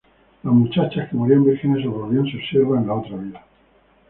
[0.41, 3.45] Las muchachas que morían vírgenes se volvían sus siervas en la otra vida.